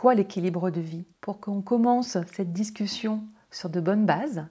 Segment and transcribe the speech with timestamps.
[0.00, 4.46] quoi l'équilibre de vie Pour qu'on commence cette discussion sur de bonnes bases,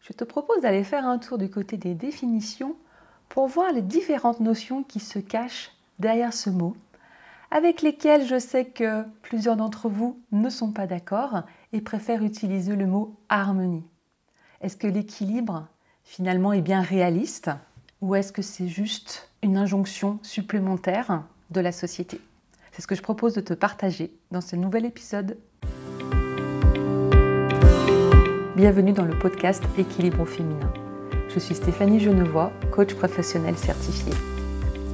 [0.00, 2.74] je te propose d'aller faire un tour du côté des définitions
[3.28, 6.76] pour voir les différentes notions qui se cachent derrière ce mot,
[7.52, 11.42] avec lesquelles je sais que plusieurs d'entre vous ne sont pas d'accord
[11.72, 13.84] et préfèrent utiliser le mot harmonie.
[14.62, 15.68] Est-ce que l'équilibre
[16.02, 17.52] finalement est bien réaliste
[18.00, 22.20] ou est-ce que c'est juste une injonction supplémentaire de la société?
[22.78, 25.36] C'est ce que je propose de te partager dans ce nouvel épisode.
[28.54, 30.72] Bienvenue dans le podcast Équilibre féminin.
[31.28, 34.12] Je suis Stéphanie Genevois, coach professionnel certifié.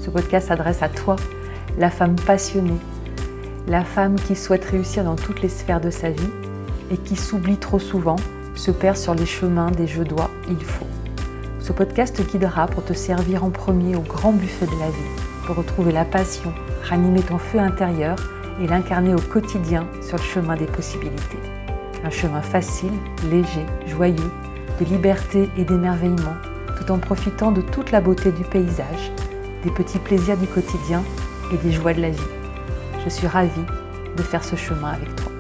[0.01, 1.17] Ce podcast s'adresse à toi,
[1.77, 2.81] la femme passionnée,
[3.69, 6.31] la femme qui souhaite réussir dans toutes les sphères de sa vie
[6.91, 8.17] et qui s'oublie trop souvent,
[8.55, 10.87] se perd sur les chemins des je dois, il faut.
[11.61, 15.47] Ce podcast te guidera pour te servir en premier au grand buffet de la vie,
[15.47, 16.55] pour retrouver la passion,
[16.89, 18.17] ranimer ton feu intérieur
[18.61, 21.39] et l'incarner au quotidien sur le chemin des possibilités.
[22.05, 22.93] Un chemin facile,
[23.31, 24.31] léger, joyeux,
[24.81, 26.37] de liberté et d'émerveillement,
[26.79, 29.13] tout en profitant de toute la beauté du paysage,
[29.65, 31.03] des petits plaisirs du quotidien
[31.53, 32.31] et des joies de la vie.
[33.05, 33.51] Je suis ravie
[34.17, 35.33] de faire ce chemin avec toi.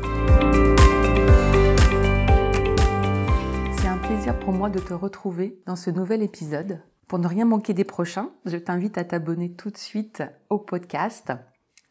[4.32, 6.80] pour moi de te retrouver dans ce nouvel épisode.
[7.08, 11.32] Pour ne rien manquer des prochains, je t'invite à t'abonner tout de suite au podcast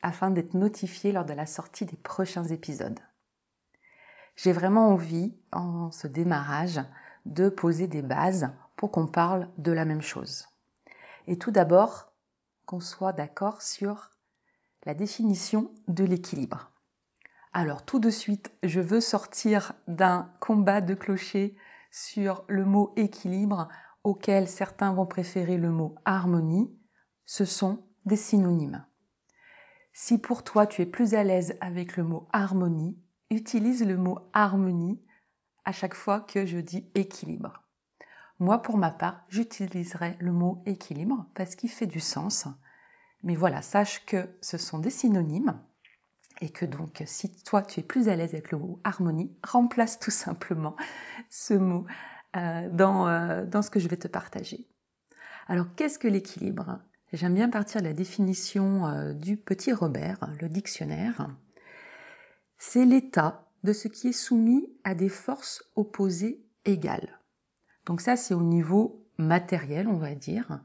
[0.01, 2.99] afin d'être notifié lors de la sortie des prochains épisodes.
[4.35, 6.81] J'ai vraiment envie, en ce démarrage,
[7.25, 10.47] de poser des bases pour qu'on parle de la même chose.
[11.27, 12.11] Et tout d'abord,
[12.65, 14.09] qu'on soit d'accord sur
[14.85, 16.71] la définition de l'équilibre.
[17.53, 21.55] Alors tout de suite, je veux sortir d'un combat de clochers
[21.91, 23.69] sur le mot équilibre
[24.03, 26.75] auquel certains vont préférer le mot harmonie,
[27.25, 28.85] ce sont des synonymes.
[29.93, 32.97] Si pour toi tu es plus à l'aise avec le mot harmonie,
[33.29, 35.01] utilise le mot harmonie
[35.65, 37.63] à chaque fois que je dis équilibre.
[38.39, 42.47] Moi, pour ma part, j'utiliserai le mot équilibre parce qu'il fait du sens.
[43.21, 45.59] Mais voilà, sache que ce sont des synonymes
[46.41, 49.99] et que donc si toi tu es plus à l'aise avec le mot harmonie, remplace
[49.99, 50.75] tout simplement
[51.29, 51.85] ce mot
[52.35, 54.67] euh, dans, euh, dans ce que je vais te partager.
[55.47, 56.79] Alors qu'est-ce que l'équilibre?
[57.11, 61.29] J'aime bien partir de la définition euh, du petit Robert, le dictionnaire.
[62.57, 67.19] C'est l'état de ce qui est soumis à des forces opposées égales.
[67.85, 70.59] Donc ça c'est au niveau matériel, on va dire.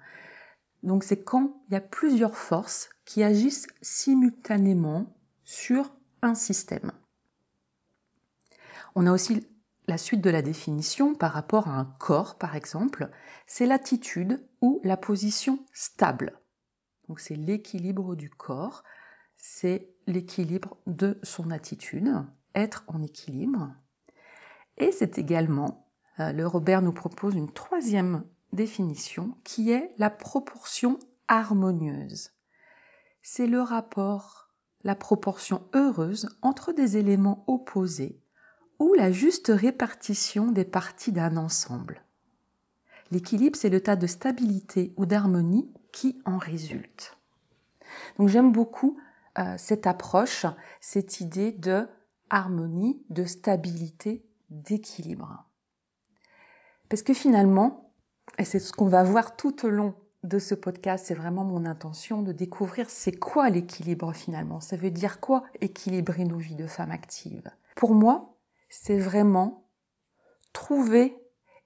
[0.83, 5.15] Donc c'est quand il y a plusieurs forces qui agissent simultanément
[5.45, 5.93] sur
[6.23, 6.93] un système.
[8.95, 9.47] On a aussi
[9.89, 13.09] la suite de la définition par rapport à un corps, par exemple,
[13.47, 16.39] c'est l'attitude ou la position stable.
[17.09, 18.85] Donc c'est l'équilibre du corps,
[19.39, 22.13] c'est l'équilibre de son attitude,
[22.55, 23.75] être en équilibre.
[24.77, 25.89] Et c'est également,
[26.21, 30.99] euh, le Robert nous propose une troisième définition qui est la proportion
[31.29, 32.33] harmonieuse.
[33.23, 34.49] C'est le rapport
[34.85, 38.23] la proportion heureuse entre des éléments opposés
[38.79, 42.03] ou la juste répartition des parties d'un ensemble.
[43.11, 47.17] L'équilibre, c'est le tas de stabilité ou d'harmonie qui en résulte.
[48.19, 48.99] Donc j'aime beaucoup
[49.39, 50.47] euh, cette approche,
[50.81, 51.89] cette idée de
[52.31, 55.45] harmonie, de stabilité, d'équilibre.
[56.89, 57.93] Parce que finalement,
[58.39, 61.65] et c'est ce qu'on va voir tout au long de ce podcast, c'est vraiment mon
[61.65, 64.61] intention de découvrir c'est quoi l'équilibre finalement.
[64.61, 67.51] Ça veut dire quoi équilibrer nos vies de femmes actives?
[67.77, 68.38] Pour moi,
[68.69, 69.69] c'est vraiment
[70.53, 71.17] trouver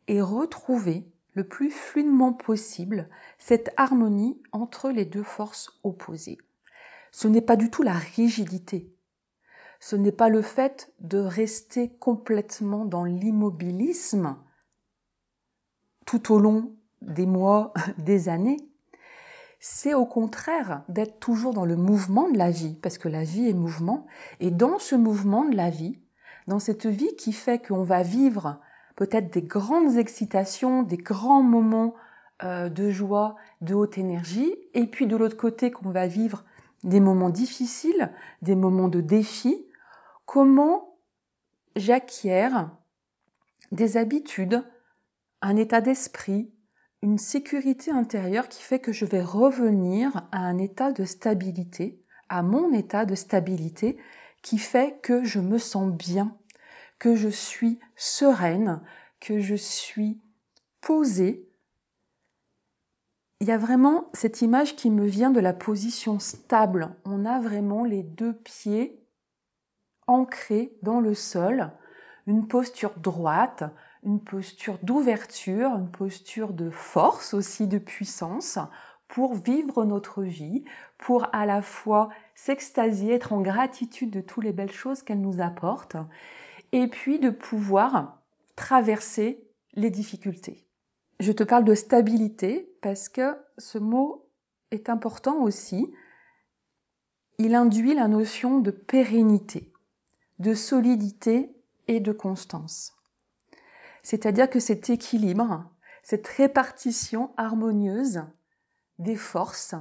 [0.08, 3.08] et retrouver le plus fluidement possible
[3.38, 6.38] cette harmonie entre les deux forces opposées.
[7.10, 8.94] Ce n'est pas du tout la rigidité.
[9.80, 14.36] Ce n'est pas le fait de rester complètement dans l'immobilisme
[16.06, 18.58] tout au long des mois, des années,
[19.60, 23.48] c'est au contraire d'être toujours dans le mouvement de la vie, parce que la vie
[23.48, 24.06] est mouvement,
[24.40, 26.01] et dans ce mouvement de la vie,
[26.46, 28.60] dans cette vie qui fait qu'on va vivre
[28.96, 31.94] peut-être des grandes excitations, des grands moments
[32.44, 36.44] euh, de joie, de haute énergie, et puis de l'autre côté qu'on va vivre
[36.82, 38.10] des moments difficiles,
[38.42, 39.66] des moments de défi,
[40.26, 40.96] comment
[41.76, 42.48] j'acquiers
[43.70, 44.64] des habitudes,
[45.40, 46.52] un état d'esprit,
[47.02, 52.42] une sécurité intérieure qui fait que je vais revenir à un état de stabilité, à
[52.42, 53.96] mon état de stabilité
[54.42, 56.36] qui fait que je me sens bien,
[56.98, 58.82] que je suis sereine,
[59.20, 60.20] que je suis
[60.80, 61.48] posée.
[63.40, 66.94] Il y a vraiment cette image qui me vient de la position stable.
[67.04, 69.00] On a vraiment les deux pieds
[70.06, 71.72] ancré dans le sol,
[72.26, 73.64] une posture droite,
[74.04, 78.58] une posture d'ouverture, une posture de force aussi, de puissance,
[79.08, 80.64] pour vivre notre vie,
[81.02, 85.40] pour à la fois s'extasier, être en gratitude de toutes les belles choses qu'elle nous
[85.40, 85.96] apporte,
[86.70, 88.22] et puis de pouvoir
[88.54, 89.44] traverser
[89.74, 90.64] les difficultés.
[91.18, 94.28] Je te parle de stabilité parce que ce mot
[94.70, 95.92] est important aussi.
[97.38, 99.72] Il induit la notion de pérennité,
[100.38, 101.52] de solidité
[101.88, 102.92] et de constance.
[104.04, 105.68] C'est-à-dire que cet équilibre,
[106.04, 108.22] cette répartition harmonieuse
[109.00, 109.74] des forces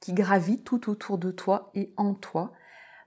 [0.00, 2.52] qui gravitent tout autour de toi et en toi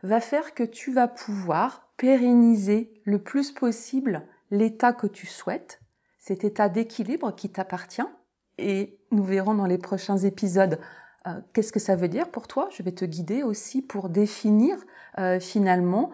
[0.03, 5.81] va faire que tu vas pouvoir pérenniser le plus possible l'état que tu souhaites,
[6.18, 8.07] cet état d'équilibre qui t'appartient.
[8.57, 10.80] Et nous verrons dans les prochains épisodes
[11.27, 12.69] euh, qu'est-ce que ça veut dire pour toi.
[12.71, 14.77] Je vais te guider aussi pour définir
[15.18, 16.12] euh, finalement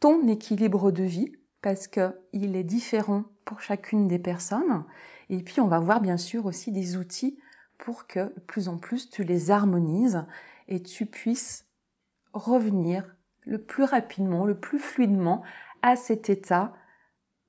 [0.00, 4.84] ton équilibre de vie parce qu'il est différent pour chacune des personnes.
[5.28, 7.38] Et puis, on va voir bien sûr aussi des outils
[7.78, 10.24] pour que de plus en plus tu les harmonises
[10.68, 11.66] et tu puisses
[12.32, 15.42] revenir le plus rapidement, le plus fluidement
[15.82, 16.74] à cet état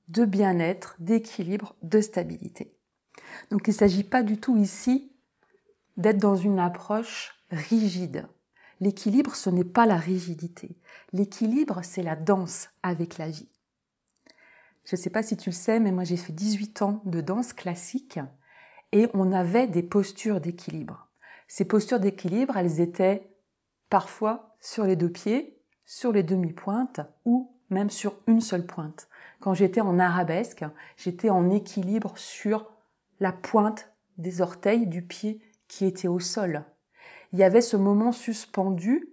[0.08, 2.74] de bien-être, d'équilibre, de stabilité.
[3.50, 5.12] Donc il ne s'agit pas du tout ici
[5.96, 8.26] d'être dans une approche rigide.
[8.80, 10.76] L'équilibre, ce n'est pas la rigidité.
[11.12, 13.48] L'équilibre, c'est la danse avec la vie.
[14.84, 17.20] Je ne sais pas si tu le sais, mais moi j'ai fait 18 ans de
[17.20, 18.20] danse classique
[18.92, 21.08] et on avait des postures d'équilibre.
[21.46, 23.30] Ces postures d'équilibre, elles étaient
[23.90, 29.08] parfois sur les deux pieds, sur les demi-pointes ou même sur une seule pointe.
[29.40, 30.64] Quand j'étais en arabesque,
[30.96, 32.70] j'étais en équilibre sur
[33.20, 36.64] la pointe des orteils du pied qui était au sol.
[37.32, 39.08] Il y avait ce moment suspendu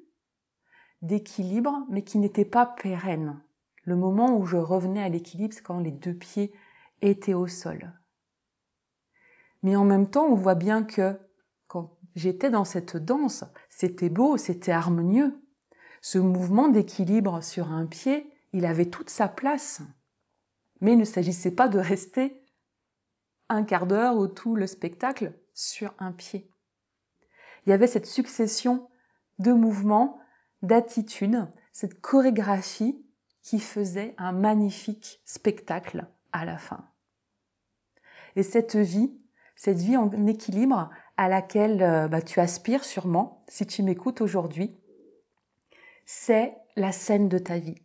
[1.01, 3.42] d'équilibre, mais qui n'était pas pérenne.
[3.83, 6.54] Le moment où je revenais à l'équilibre, c'est quand les deux pieds
[7.01, 7.94] étaient au sol.
[9.66, 11.20] Mais en même temps, on voit bien que
[11.66, 15.42] quand j'étais dans cette danse, c'était beau, c'était harmonieux.
[16.04, 19.82] Ce mouvement d'équilibre sur un pied, il avait toute sa place.
[20.82, 22.40] Mais il ne s'agissait pas de rester
[23.50, 26.48] un quart d'heure ou tout le spectacle sur un pied.
[27.66, 28.88] Il y avait cette succession
[29.40, 30.20] de mouvements,
[30.62, 33.04] d'attitudes, cette chorégraphie
[33.42, 36.88] qui faisait un magnifique spectacle à la fin.
[38.36, 39.12] Et cette vie,
[39.56, 44.75] cette vie en équilibre à laquelle euh, bah, tu aspires sûrement, si tu m'écoutes aujourd'hui,
[46.06, 47.81] c'est la scène de ta vie.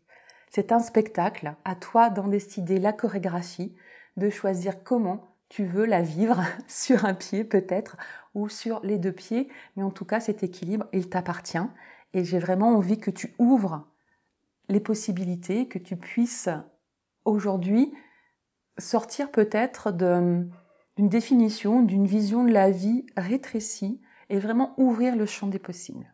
[0.50, 3.74] C'est un spectacle, à toi d'en décider la chorégraphie,
[4.16, 7.96] de choisir comment tu veux la vivre sur un pied peut-être
[8.34, 11.58] ou sur les deux pieds, mais en tout cas cet équilibre, il t'appartient
[12.12, 13.86] et j'ai vraiment envie que tu ouvres
[14.68, 16.48] les possibilités, que tu puisses
[17.24, 17.92] aujourd'hui
[18.78, 19.92] sortir peut-être
[21.08, 26.12] définition, d'une vision de la vie rétrécie et vraiment ouvrir le champ des possibles.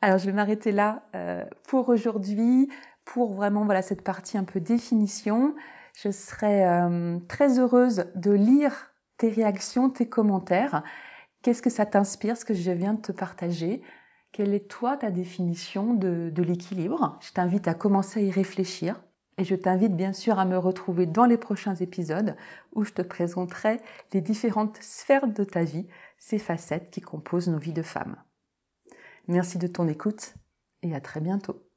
[0.00, 2.68] Alors je vais m'arrêter là euh, pour aujourd'hui,
[3.04, 5.54] pour vraiment voilà cette partie un peu définition.
[5.96, 10.82] Je serai euh, très heureuse de lire tes réactions, tes commentaires.
[11.42, 13.82] Qu'est-ce que ça t'inspire, ce que je viens de te partager?
[14.32, 17.18] Quelle est toi ta définition de, l'équilibre?
[17.20, 19.00] Je t'invite à commencer à y réfléchir
[19.38, 22.36] et je t'invite bien sûr à me retrouver dans les prochains épisodes
[22.74, 23.80] où je te présenterai
[24.12, 25.86] les différentes sphères de ta vie,
[26.18, 28.16] ces facettes qui composent nos vies de femmes.
[29.26, 30.34] Merci de ton écoute
[30.82, 31.66] et à très bientôt.